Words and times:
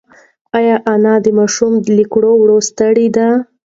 ایا 0.57 0.75
انا 0.93 1.13
د 1.25 1.27
ماشوم 1.37 1.73
له 1.97 2.03
کړو 2.13 2.31
وړو 2.37 2.57
ستړې 2.69 3.07
ده؟ 3.15 3.27